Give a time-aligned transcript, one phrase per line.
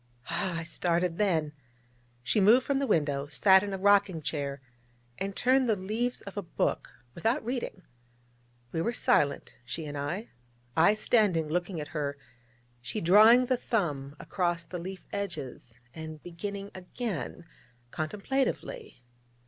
[0.31, 1.53] Ah, I started then.
[2.23, 4.59] She moved from the window, sat in a rocking chair,
[5.19, 7.83] and turned the leaves of a book, without reading.
[8.71, 10.29] We were silent, she and I;
[10.75, 12.17] I standing, looking at her,
[12.81, 17.45] she drawing the thumb across the leaf edges, and beginning again,
[17.91, 19.03] contemplatively.